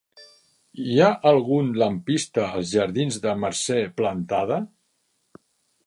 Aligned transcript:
Hi 0.85 0.95
ha 1.01 1.09
algun 1.31 1.69
lampista 1.83 2.47
als 2.47 2.73
jardins 2.73 3.21
de 3.27 3.37
Mercè 3.45 3.79
Plantada? 4.01 4.59